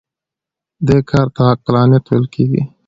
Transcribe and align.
دې 0.87 0.97
کار 1.09 1.27
ته 1.35 1.41
عقلانیت 1.53 2.03
ویل 2.07 2.25
کېږي. 2.33 2.63